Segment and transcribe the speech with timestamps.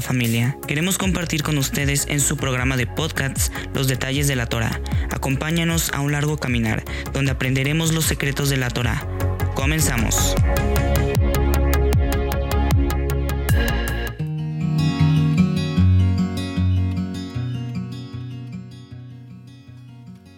[0.00, 0.56] familia.
[0.66, 4.80] Queremos compartir con ustedes en su programa de podcasts los detalles de la Torah.
[5.10, 9.06] Acompáñanos a un largo caminar donde aprenderemos los secretos de la Torah.
[9.54, 10.34] Comenzamos.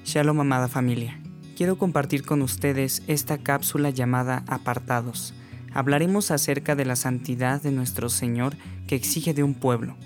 [0.05, 1.21] Shalom amada familia.
[1.57, 5.35] Quiero compartir con ustedes esta cápsula llamada Apartados
[5.75, 9.97] hablaremos acerca de la santidad de nuestro Señor que exige de un pueblo.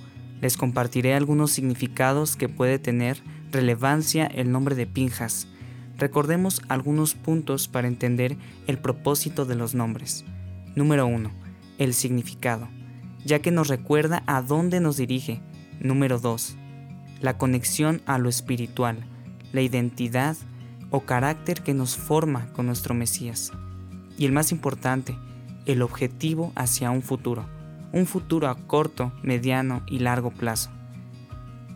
[0.41, 5.49] Les compartiré algunos significados que puede tener relevancia el nombre de Pinjas.
[5.99, 10.25] Recordemos algunos puntos para entender el propósito de los nombres.
[10.75, 11.31] Número 1.
[11.79, 12.69] El significado,
[13.25, 15.41] ya que nos recuerda a dónde nos dirige.
[15.81, 16.57] Número 2.
[17.21, 19.07] La conexión a lo espiritual,
[19.53, 20.37] la identidad
[20.91, 23.53] o carácter que nos forma con nuestro Mesías.
[24.19, 25.17] Y el más importante,
[25.67, 27.45] el objetivo hacia un futuro,
[27.93, 30.71] un futuro a corto, mediano y largo plazo.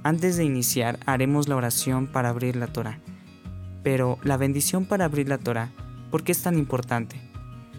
[0.03, 3.01] Antes de iniciar haremos la oración para abrir la Torah.
[3.83, 5.71] Pero la bendición para abrir la Torah,
[6.11, 7.21] ¿por qué es tan importante?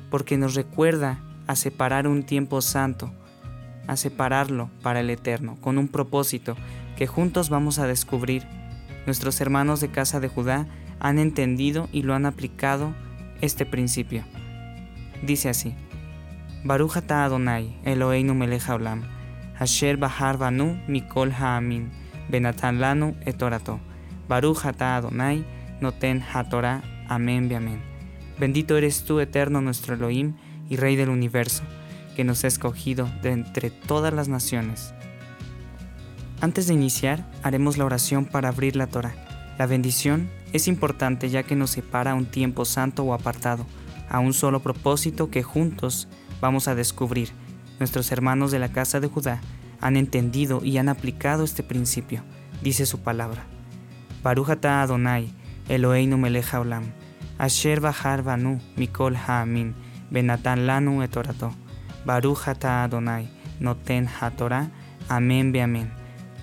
[0.10, 3.12] Porque nos recuerda a separar un tiempo santo,
[3.88, 6.56] a separarlo para el eterno, con un propósito
[6.98, 8.44] que juntos vamos a descubrir.
[9.06, 10.68] Nuestros hermanos de casa de Judá
[11.00, 12.94] han entendido y lo han aplicado
[13.42, 14.24] este principio.
[15.24, 15.76] Dice así,
[16.64, 19.02] Baruch ata Adonai, Eloheinu melech haolam,
[19.60, 21.90] asher bahar banu mikol ha'amin,
[22.30, 23.80] benatan lanu et orato.
[24.30, 25.44] Baruch ata Adonai,
[25.82, 27.82] noten hatorah, amén amén.
[28.40, 30.36] Bendito eres tú, eterno nuestro Elohim
[30.70, 31.64] y Rey del universo,
[32.16, 34.94] que nos ha escogido de entre todas las naciones.
[36.42, 39.16] Antes de iniciar, haremos la oración para abrir la Torah.
[39.58, 43.66] La bendición es importante ya que nos separa un tiempo santo o apartado,
[44.10, 46.08] a un solo propósito que juntos
[46.42, 47.30] vamos a descubrir.
[47.80, 49.40] Nuestros hermanos de la casa de Judá
[49.80, 52.24] han entendido y han aplicado este principio,
[52.62, 53.46] dice su palabra.
[54.24, 55.34] Barujata Adonai,
[55.70, 56.92] Eloheinu melech haolam,
[57.38, 59.74] asher bahar banu mikol ha'amin,
[60.12, 61.54] benatan lanu etorato.
[62.06, 64.70] Barujata Adonai, noten hatorah,
[65.10, 65.92] amén be amén.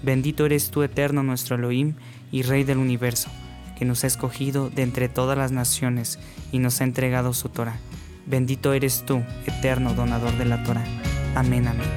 [0.03, 1.95] Bendito eres tú, eterno nuestro Elohim
[2.33, 3.31] y Rey del universo,
[3.77, 6.19] que nos ha escogido de entre todas las naciones
[6.53, 7.79] y nos ha entregado su Torah.
[8.29, 10.85] Bendito eres tú, eterno donador de la Torah.
[11.35, 11.89] Amén, amén.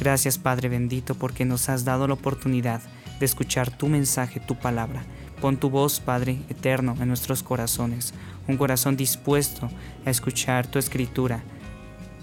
[0.00, 2.80] Gracias Padre bendito porque nos has dado la oportunidad
[3.20, 5.04] de escuchar tu mensaje, tu palabra.
[5.40, 8.12] Pon tu voz, Padre eterno, en nuestros corazones,
[8.48, 9.70] un corazón dispuesto
[10.04, 11.44] a escuchar tu escritura.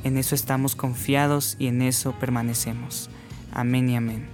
[0.04, 3.10] En eso estamos confiados y en eso permanecemos.
[3.54, 4.28] Amén y amén.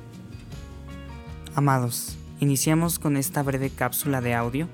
[1.54, 4.68] Amados, iniciamos con esta breve cápsula de audio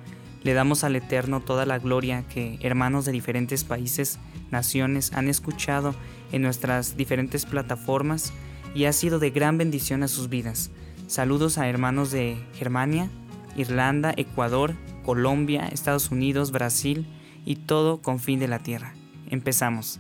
[0.44, 4.20] le damos al Eterno toda la gloria que hermanos de diferentes países,
[4.50, 5.96] naciones han escuchado
[6.32, 8.34] en nuestras diferentes plataformas
[8.74, 10.72] y ha sido de gran bendición a sus vidas.
[11.08, 13.10] Saludos a hermanos de Germania,
[13.56, 17.06] Irlanda, Ecuador, Colombia, Estados Unidos, Brasil
[17.46, 18.94] y todo con fin de la tierra.
[19.30, 20.00] Empezamos.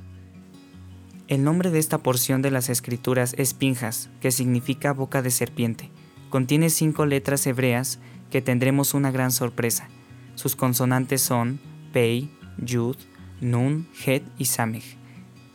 [1.27, 5.89] El nombre de esta porción de las escrituras es Pinjas, que significa boca de serpiente.
[6.29, 9.87] Contiene cinco letras hebreas que tendremos una gran sorpresa.
[10.41, 11.59] Sus consonantes son
[11.93, 12.97] Pei, Yud,
[13.41, 14.97] Nun, Het y Samech.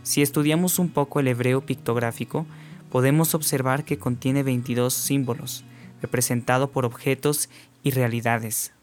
[0.04, 2.46] Si estudiamos un poco el hebreo pictográfico,
[2.88, 5.64] podemos observar que contiene 22 símbolos,
[6.00, 7.50] representados por objetos
[7.82, 8.74] y realidades.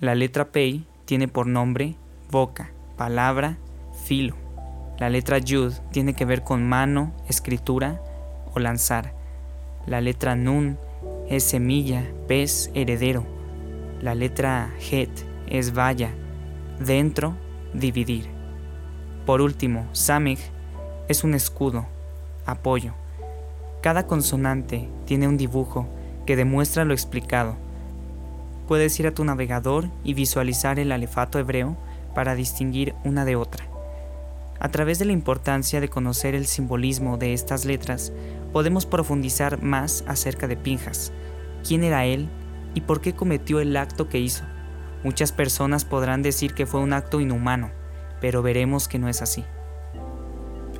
[0.00, 1.94] La letra Pei tiene por nombre
[2.28, 3.58] boca, palabra,
[4.04, 4.34] filo.
[4.98, 8.02] La letra Yud tiene que ver con mano, escritura
[8.52, 9.14] o lanzar.
[9.86, 10.78] La letra Nun
[11.28, 13.31] es semilla, pez, heredero.
[14.02, 16.10] La letra Het es vaya,
[16.84, 17.36] dentro,
[17.72, 18.26] dividir.
[19.24, 20.40] Por último, Samech
[21.06, 21.86] es un escudo,
[22.44, 22.94] apoyo.
[23.80, 25.86] Cada consonante tiene un dibujo
[26.26, 27.54] que demuestra lo explicado.
[28.66, 31.76] Puedes ir a tu navegador y visualizar el alefato hebreo
[32.12, 33.66] para distinguir una de otra.
[34.58, 38.12] A través de la importancia de conocer el simbolismo de estas letras,
[38.52, 41.12] podemos profundizar más acerca de Pinjas,
[41.62, 42.28] quién era él
[42.74, 44.44] y por qué cometió el acto que hizo.
[45.04, 47.70] Muchas personas podrán decir que fue un acto inhumano,
[48.20, 49.44] pero veremos que no es así.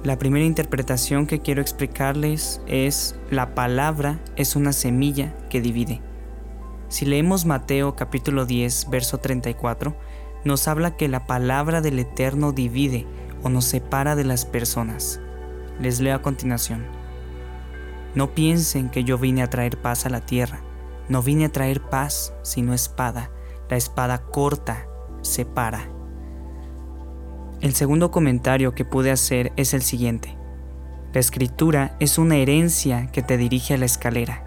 [0.05, 6.01] La primera interpretación que quiero explicarles es la palabra es una semilla que divide.
[6.89, 9.97] Si leemos Mateo capítulo 10, verso 34,
[10.45, 13.07] nos habla que la palabra del Eterno divide
[13.43, 15.21] o nos separa de las personas.
[15.81, 16.85] Les leo a continuación.
[18.15, 20.63] No piensen que yo vine a traer paz a la tierra.
[21.09, 23.31] No vine a traer paz, sino espada.
[23.69, 24.87] La espada corta,
[25.23, 25.89] separa.
[27.61, 30.37] El segundo comentario que pude hacer es el siguiente.
[31.13, 34.45] La escritura es una herencia que te dirige a la escalera.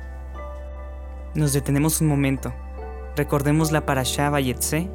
[1.33, 2.53] Nos detenemos un momento.
[3.15, 4.89] Recordemos la parashá Bayetse.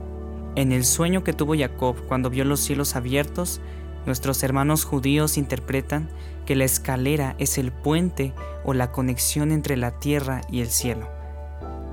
[0.56, 3.60] En el sueño que tuvo Jacob cuando vio los cielos abiertos,
[4.04, 6.10] nuestros hermanos judíos interpretan
[6.44, 8.34] que la escalera es el puente
[8.64, 11.19] o la conexión entre la tierra y el cielo.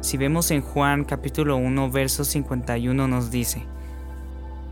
[0.02, 3.66] Si vemos en Juan capítulo 1 verso 51 nos dice,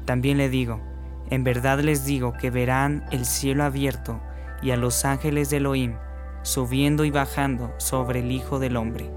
[0.06, 0.80] También le digo,
[1.30, 4.20] en verdad les digo que verán el cielo abierto
[4.62, 5.96] y a los ángeles de Elohim
[6.46, 9.10] subiendo y bajando sobre el Hijo del Hombre.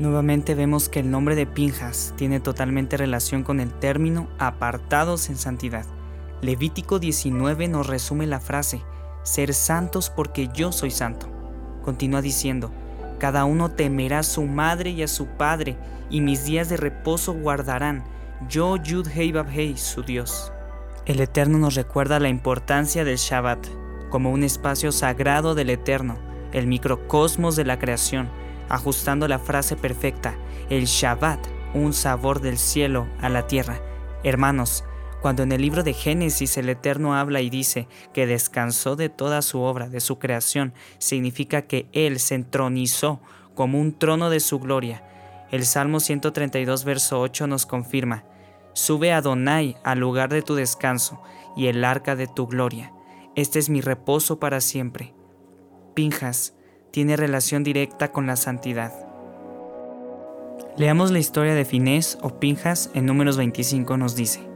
[0.00, 5.36] Nuevamente vemos que el nombre de Pinjas tiene totalmente relación con el término apartados en
[5.36, 5.84] santidad.
[6.42, 8.82] Levítico 19 nos resume la frase,
[9.22, 11.28] ser santos porque yo soy santo.
[11.84, 12.72] Continúa diciendo,
[13.20, 15.76] cada uno temerá a su madre y a su padre,
[16.10, 18.02] y mis días de reposo guardarán,
[18.48, 20.52] yo Yud Hei Hei, su Dios.
[21.06, 23.68] El Eterno nos recuerda la importancia del Shabbat,
[24.08, 26.18] como un espacio sagrado del Eterno,
[26.52, 28.28] el microcosmos de la creación,
[28.68, 30.34] ajustando la frase perfecta,
[30.68, 31.38] el Shabbat,
[31.74, 33.80] un sabor del cielo a la tierra.
[34.24, 34.84] Hermanos,
[35.20, 39.42] cuando en el libro de Génesis el Eterno habla y dice que descansó de toda
[39.42, 43.20] su obra, de su creación, significa que Él se entronizó
[43.54, 45.04] como un trono de su gloria.
[45.50, 48.24] El Salmo 132, verso 8 nos confirma,
[48.72, 51.20] Sube Adonai al lugar de tu descanso
[51.56, 52.92] y el arca de tu gloria.
[53.36, 55.12] Este es mi reposo para siempre.
[55.94, 56.54] Pinjas
[56.92, 58.92] tiene relación directa con la santidad.
[60.76, 64.49] Leamos la historia de Finés o Pinjas en números 25 nos dice.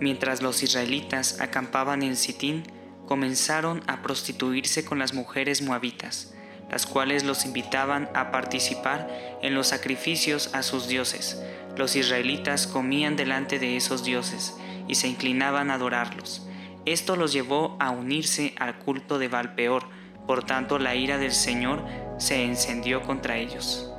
[0.00, 2.62] Mientras los israelitas acampaban en Sitín,
[3.06, 6.34] comenzaron a prostituirse con las mujeres moabitas,
[6.70, 9.08] las cuales los invitaban a participar
[9.42, 11.42] en los sacrificios a sus dioses.
[11.76, 14.56] Los israelitas comían delante de esos dioses
[14.86, 16.46] y se inclinaban a adorarlos.
[16.84, 19.84] Esto los llevó a unirse al culto de Valpeor,
[20.26, 21.82] por tanto la ira del Señor
[22.18, 23.90] se encendió contra ellos.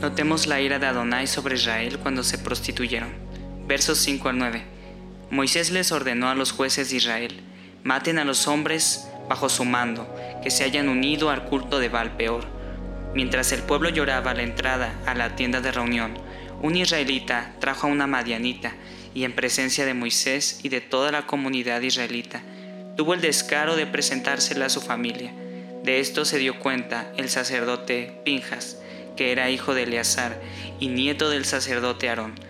[0.00, 3.25] Notemos la ira de Adonai sobre Israel cuando se prostituyeron
[3.66, 4.62] versos 5 al 9.
[5.30, 7.40] Moisés les ordenó a los jueces de Israel,
[7.82, 10.08] maten a los hombres bajo su mando,
[10.42, 12.44] que se hayan unido al culto de Baal peor.
[13.12, 16.14] Mientras el pueblo lloraba a la entrada a la tienda de reunión,
[16.62, 18.74] un israelita trajo a una madianita
[19.14, 22.42] y en presencia de Moisés y de toda la comunidad israelita,
[22.96, 25.32] tuvo el descaro de presentársela a su familia.
[25.82, 28.78] De esto se dio cuenta el sacerdote Pinjas,
[29.16, 30.40] que era hijo de Eleazar
[30.78, 32.45] y nieto del sacerdote Aarón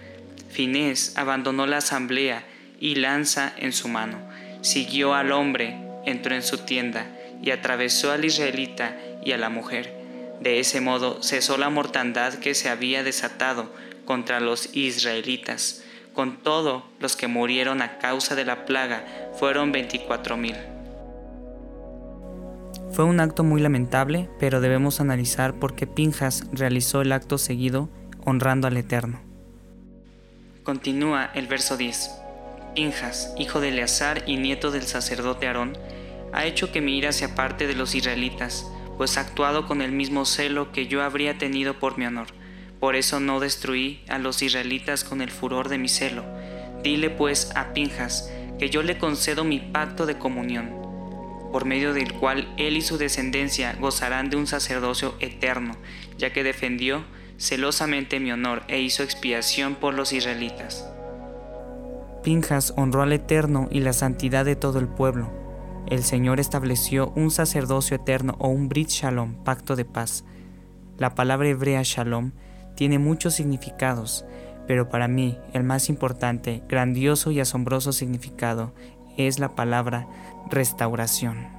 [0.56, 2.43] Finés abandonó la asamblea
[2.81, 4.17] y lanza en su mano.
[4.62, 5.76] Siguió al hombre,
[6.06, 7.05] entró en su tienda
[7.43, 9.93] y atravesó al israelita y a la mujer.
[10.41, 13.70] De ese modo cesó la mortandad que se había desatado
[14.06, 15.85] contra los israelitas.
[16.14, 19.05] Con todo, los que murieron a causa de la plaga
[19.38, 20.56] fueron veinticuatro mil.
[22.93, 27.91] Fue un acto muy lamentable, pero debemos analizar por qué Pinjas realizó el acto seguido
[28.25, 29.25] honrando al Eterno.
[30.67, 32.11] Continúa el verso 10.
[32.75, 35.79] Pinjas, hijo de Eleazar y nieto del sacerdote Aarón,
[36.33, 38.67] ha hecho que mi ira se aparte de los israelitas,
[38.97, 42.27] pues ha actuado con el mismo celo que yo habría tenido por mi honor.
[42.81, 46.25] Por eso no destruí a los israelitas con el furor de mi celo.
[46.82, 50.70] Dile pues a Pinjas que yo le concedo mi pacto de comunión,
[51.53, 55.77] por medio del cual él y su descendencia gozarán de un sacerdocio eterno,
[56.19, 57.05] ya que defendió
[57.38, 60.88] celosamente mi honor e hizo expiación por los israelitas.
[62.22, 65.31] Pinjas honró al Eterno y la santidad de todo el pueblo.
[65.88, 70.24] El Señor estableció un sacerdocio eterno o un Brit Shalom, pacto de paz.
[70.98, 72.32] La palabra hebrea Shalom
[72.74, 74.24] tiene muchos significados,
[74.66, 78.74] pero para mí el más importante, grandioso y asombroso significado
[79.16, 80.08] es la palabra
[80.50, 81.56] restauración.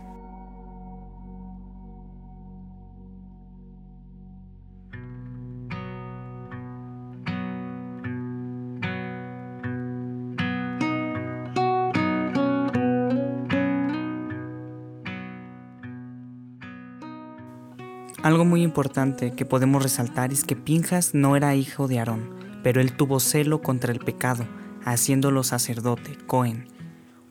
[18.24, 22.32] Algo muy importante que podemos resaltar es que Pinjas no era hijo de Aarón,
[22.64, 24.48] pero él tuvo celo contra el pecado,
[24.84, 26.68] haciéndolo sacerdote, Cohen.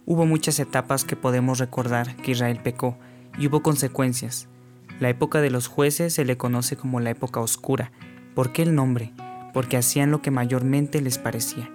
[0.06, 2.96] Hubo muchas etapas que podemos recordar que Israel pecó
[3.36, 4.48] y hubo consecuencias.
[5.00, 7.90] La época de los jueces se le conoce como la época oscura.
[8.36, 9.12] ¿Por qué el nombre?
[9.52, 11.68] Porque hacían lo que mayormente les parecía.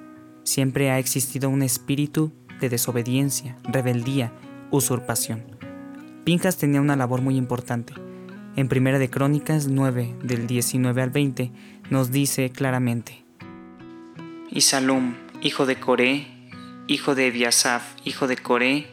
[0.44, 4.32] Siempre ha existido un espíritu de desobediencia, rebeldía,
[4.72, 5.44] usurpación.
[6.24, 7.94] Pinjas tenía una labor muy importante
[8.55, 11.51] en Primera de Crónicas 9, del 19 al 20,
[11.89, 13.24] nos dice claramente:
[14.50, 16.27] Y Salum, hijo de Coré,
[16.88, 18.88] hijo de Ebiasaf, hijo de Coré,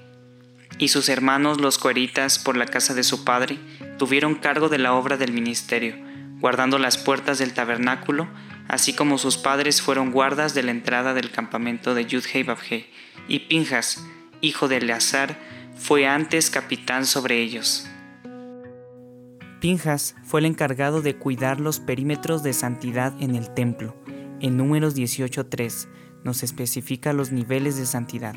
[0.79, 3.59] y sus hermanos los coeritas por la casa de su padre
[3.99, 5.97] tuvieron cargo de la obra del ministerio,
[6.41, 8.29] guardando las puertas del tabernáculo,
[8.69, 12.87] así como sus padres fueron guardas de la entrada del campamento de Yudhei Babhei,
[13.27, 14.05] y Pinjas,
[14.41, 15.37] hijo de Eleazar,
[15.77, 17.88] fue antes capitán sobre ellos.
[19.61, 23.97] Pinjas fue el encargado de cuidar los perímetros de santidad en el templo.
[24.41, 25.89] En números 18.3
[26.23, 28.37] nos especifica los niveles de santidad.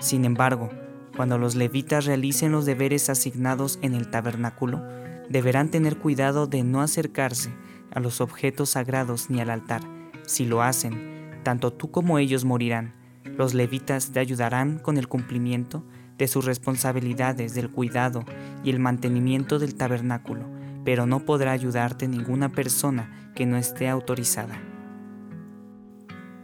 [0.00, 0.70] Sin embargo,
[1.16, 4.82] cuando los levitas realicen los deberes asignados en el tabernáculo,
[5.28, 7.50] deberán tener cuidado de no acercarse
[7.92, 9.82] a los objetos sagrados ni al altar.
[10.26, 12.94] Si lo hacen, tanto tú como ellos morirán.
[13.24, 15.84] Los levitas te ayudarán con el cumplimiento
[16.22, 18.24] de sus responsabilidades del cuidado
[18.62, 20.46] y el mantenimiento del tabernáculo,
[20.84, 24.62] pero no podrá ayudarte ninguna persona que no esté autorizada.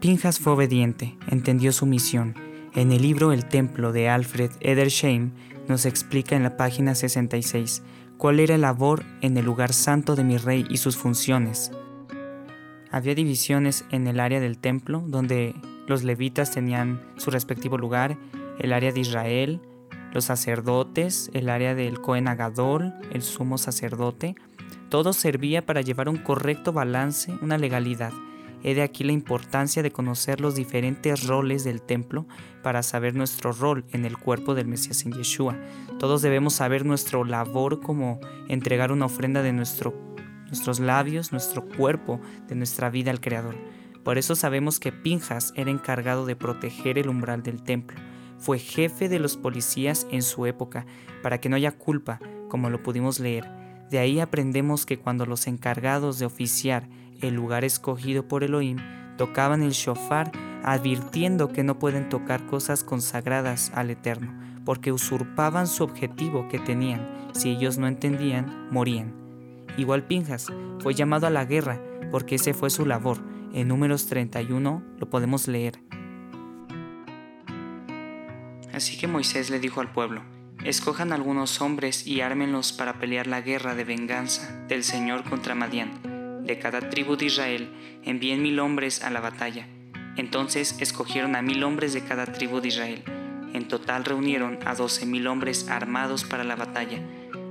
[0.00, 2.34] Pinjas fue obediente, entendió su misión
[2.74, 5.30] en el libro El Templo de Alfred Edersheim
[5.68, 7.82] nos explica en la página 66
[8.16, 11.70] cuál era la labor en el lugar santo de mi rey y sus funciones.
[12.90, 15.54] Había divisiones en el área del templo donde
[15.86, 18.18] los levitas tenían su respectivo lugar,
[18.58, 19.60] el área de Israel,
[20.12, 24.34] los sacerdotes, el área del Cohen Agadol, el sumo sacerdote.
[24.88, 28.12] Todo servía para llevar un correcto balance, una legalidad
[28.62, 32.26] He de aquí la importancia de conocer los diferentes roles del templo
[32.62, 35.56] para saber nuestro rol en el cuerpo del Mesías en Yeshua.
[35.98, 39.94] Todos debemos saber nuestro labor como entregar una ofrenda de nuestro,
[40.46, 43.54] nuestros labios, nuestro cuerpo, de nuestra vida al Creador.
[44.02, 47.96] Por eso sabemos que Pinjas era encargado de proteger el umbral del templo.
[48.38, 50.86] Fue jefe de los policías en su época,
[51.22, 53.48] para que no haya culpa, como lo pudimos leer.
[53.90, 56.88] De ahí aprendemos que cuando los encargados de oficiar
[57.20, 58.78] el lugar escogido por Elohim,
[59.16, 60.30] tocaban el shofar
[60.62, 64.32] advirtiendo que no pueden tocar cosas consagradas al Eterno,
[64.64, 67.30] porque usurpaban su objetivo que tenían.
[67.32, 69.14] Si ellos no entendían, morían.
[69.76, 70.46] Igual Pinjas
[70.80, 71.80] fue llamado a la guerra
[72.10, 73.18] porque ese fue su labor.
[73.52, 75.80] En números 31 lo podemos leer.
[78.78, 80.22] Así que Moisés le dijo al pueblo,
[80.62, 86.44] escojan algunos hombres y ármenlos para pelear la guerra de venganza del Señor contra Madián
[86.44, 87.72] de cada tribu de Israel,
[88.04, 89.66] envíen mil hombres a la batalla.
[90.16, 93.02] Entonces escogieron a mil hombres de cada tribu de Israel.
[93.52, 97.00] En total reunieron a doce mil hombres armados para la batalla.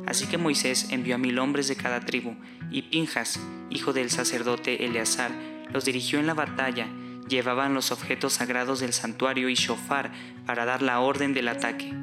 [0.05, 2.38] Así que Moisés envió a mil hombres de cada tribu,
[2.72, 3.38] y Pinjas,
[3.69, 5.31] hijo del sacerdote Eleazar,
[5.74, 6.88] los dirigió en la batalla.
[7.27, 10.12] Llevaban los objetos sagrados del santuario y shofar
[10.46, 11.93] para dar la orden del ataque.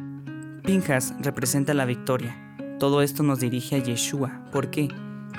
[0.65, 2.57] Pinjas representa la victoria.
[2.79, 4.45] Todo esto nos dirige a Yeshua.
[4.53, 4.89] ¿Por qué?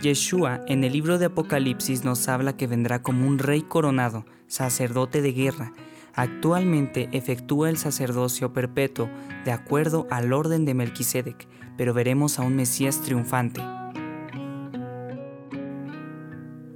[0.02, 5.22] Yeshua en el libro de Apocalipsis nos habla que vendrá como un rey coronado, sacerdote
[5.22, 5.74] de guerra.
[6.14, 9.10] Actualmente efectúa el sacerdocio perpetuo
[9.44, 13.62] de acuerdo al orden de Melquisedec, pero veremos a un Mesías triunfante.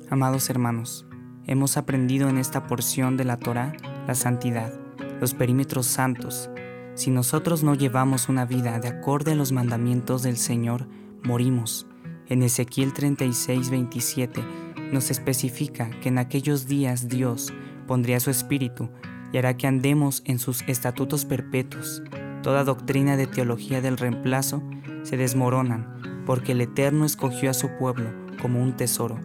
[0.10, 1.06] Amados hermanos,
[1.50, 3.74] hemos aprendido en esta porción de la Torá
[4.06, 4.72] la santidad,
[5.20, 6.48] los perímetros santos.
[6.94, 10.88] Si nosotros no llevamos una vida de acorde a los mandamientos del Señor,
[11.24, 11.88] morimos.
[12.28, 14.44] En Ezequiel 36, 27
[14.92, 17.52] nos especifica que en aquellos días Dios
[17.88, 18.92] pondría su espíritu
[19.34, 22.04] y hará que andemos en sus estatutos perpetuos.
[22.44, 24.62] Toda doctrina de teología del reemplazo
[25.02, 29.20] se desmoronan porque el Eterno escogió a su pueblo como un tesoro.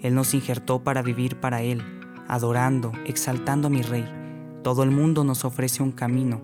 [0.00, 1.82] Él nos injertó para vivir para Él,
[2.28, 4.06] adorando, exaltando a mi Rey.
[4.62, 6.42] Todo el mundo nos ofrece un camino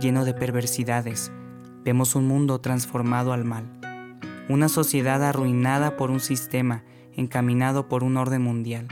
[0.00, 1.32] lleno de perversidades.
[1.84, 3.76] Vemos un mundo transformado al mal
[4.48, 6.84] una sociedad arruinada por un sistema
[7.14, 8.86] encaminado por un orden mundial.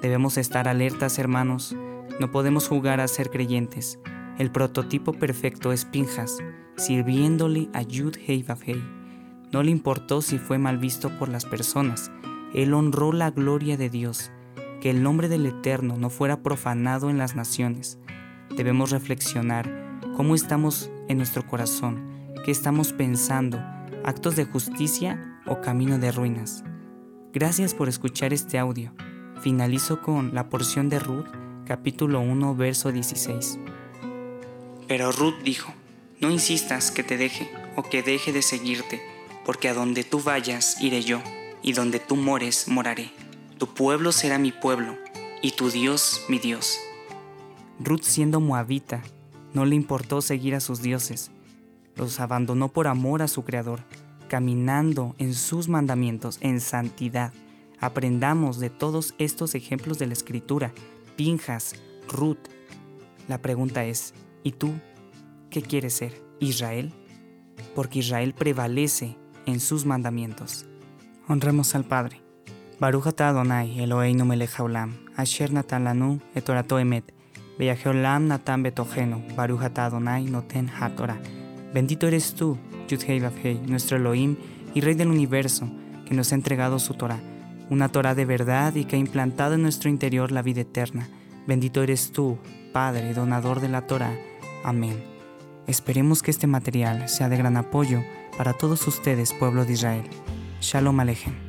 [0.00, 1.74] Debemos estar alertas, hermanos.
[2.20, 3.98] No podemos jugar a ser creyentes.
[4.38, 6.38] El prototipo perfecto es Pinjas,
[6.76, 8.44] sirviéndole a Yud Hei
[9.52, 12.12] No le importó si fue mal visto por las personas.
[12.54, 14.30] Él honró la gloria de Dios,
[14.80, 17.98] que el nombre del Eterno no fuera profanado en las naciones.
[18.56, 22.08] Debemos reflexionar cómo estamos en nuestro corazón,
[22.44, 23.58] qué estamos pensando,
[24.04, 26.62] actos de justicia o camino de ruinas.
[27.32, 28.92] Gracias por escuchar este audio.
[29.40, 31.26] Finalizo con la porción de Ruth,
[31.66, 33.58] capítulo 1, verso 16.
[34.86, 35.74] Pero Ruth dijo,
[36.20, 39.02] no insistas que te deje o que deje de seguirte,
[39.44, 41.20] porque a donde tú vayas iré yo,
[41.64, 43.10] y donde tú mores moraré.
[43.58, 44.96] Tu pueblo será mi pueblo,
[45.42, 46.78] y tu Dios mi Dios.
[47.80, 49.02] Ruth siendo moabita,
[49.52, 51.32] no le importó seguir a sus dioses,
[51.96, 53.80] los abandonó por amor a su Creador,
[54.28, 57.32] caminando en sus mandamientos en santidad.
[57.80, 60.72] Aprendamos de todos estos ejemplos de la Escritura,
[61.16, 61.74] Pinjas,
[62.08, 62.38] Ruth.
[63.26, 64.70] La pregunta es, ¿y tú
[65.50, 66.22] qué quieres ser?
[66.38, 66.92] ¿Israel?
[67.74, 69.16] porque Israel prevalece
[69.46, 70.66] en sus mandamientos.
[71.26, 72.20] Honremos al Padre.
[72.78, 74.26] Baruch atah Adonai Eloheinu
[75.16, 77.14] asher natan lanu et torato emet,
[77.58, 81.16] beyaheolam natan betogenu, Baruch atah Adonai noten hatorah.
[81.72, 84.36] Bendito eres tú, Yudhei Vavhei, nuestro Elohim
[84.74, 85.66] y Rey del universo,
[86.04, 87.20] que nos ha entregado su Torah,
[87.70, 91.08] una Torah de verdad y que ha implantado en nuestro interior la vida eterna.
[91.46, 92.36] Bendito eres tú,
[92.74, 94.14] Padre, donador de la Torah.
[94.62, 95.02] Amén.
[95.66, 98.02] Esperemos que este material sea de gran apoyo
[98.36, 100.04] para todos ustedes, pueblo de Israel.
[100.64, 101.43] Shalom Alejem.